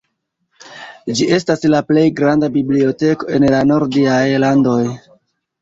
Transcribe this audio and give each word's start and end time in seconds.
Ĝi 1.19 1.27
estas 1.35 1.61
la 1.75 1.83
plej 1.89 2.05
granda 2.21 2.49
biblioteko 2.57 3.29
en 3.39 3.47
la 3.55 3.63
nordiaj 3.73 4.19
landoj. 4.47 4.83